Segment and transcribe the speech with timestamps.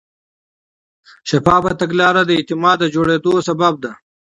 [1.29, 3.91] شفافه تګلاره د اعتماد د جوړېدو لامل ده.